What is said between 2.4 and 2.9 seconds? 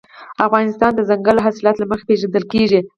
کېږي.